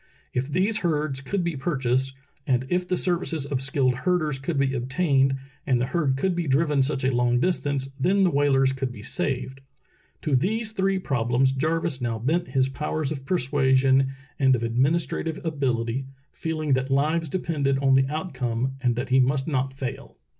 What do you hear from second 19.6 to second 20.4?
fail.